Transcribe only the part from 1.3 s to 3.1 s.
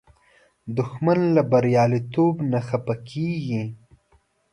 له بریالیتوب نه خفه